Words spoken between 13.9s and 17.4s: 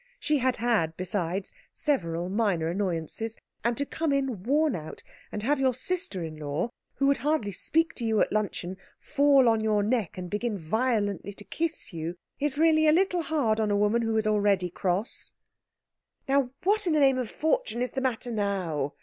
who is already cross. "Now what in the name of